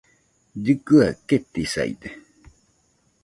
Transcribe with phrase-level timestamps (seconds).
[0.63, 2.09] Llikɨaɨ ketisaide